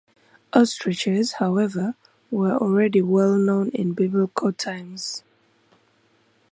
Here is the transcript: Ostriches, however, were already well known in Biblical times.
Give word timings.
Ostriches, 0.51 1.33
however, 1.33 1.93
were 2.31 2.53
already 2.57 3.03
well 3.03 3.37
known 3.37 3.69
in 3.69 3.93
Biblical 3.93 4.51
times. 4.51 5.21